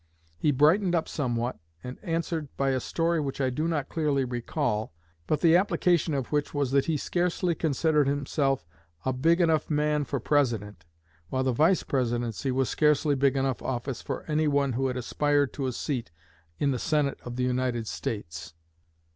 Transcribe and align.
He 0.35 0.49
brightened 0.49 0.95
up 0.95 1.07
somewhat, 1.07 1.59
and 1.83 1.99
answered 2.01 2.47
by 2.57 2.69
a 2.71 2.79
story 2.79 3.19
which 3.19 3.39
I 3.39 3.51
do 3.51 3.67
not 3.67 3.87
clearly 3.87 4.25
recall, 4.25 4.95
but 5.27 5.41
the 5.41 5.55
application 5.55 6.15
of 6.15 6.31
which 6.31 6.55
was 6.55 6.71
that 6.71 6.85
he 6.85 6.97
scarcely 6.97 7.53
considered 7.53 8.07
himself 8.07 8.65
a 9.05 9.13
big 9.13 9.39
enough 9.39 9.69
man 9.69 10.03
for 10.05 10.19
President, 10.19 10.85
while 11.29 11.43
the 11.43 11.53
Vice 11.53 11.83
Presidency 11.83 12.51
was 12.51 12.67
scarcely 12.67 13.13
big 13.13 13.35
enough 13.37 13.61
office 13.61 14.01
for 14.01 14.25
one 14.27 14.73
who 14.73 14.87
had 14.87 14.97
aspired 14.97 15.53
to 15.53 15.67
a 15.67 15.71
seat 15.71 16.09
in 16.57 16.71
the 16.71 16.79
Senate 16.79 17.19
of 17.23 17.35
the 17.35 17.43
United 17.43 17.85
States." 17.85 18.55